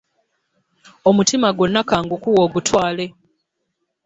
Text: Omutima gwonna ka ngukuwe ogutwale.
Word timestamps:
Omutima 1.09 1.47
gwonna 1.57 1.81
ka 1.89 1.97
ngukuwe 2.05 2.39
ogutwale. 2.47 3.05